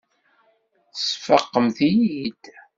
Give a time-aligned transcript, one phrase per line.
[0.93, 2.43] Tesfaqemt-iyi-id.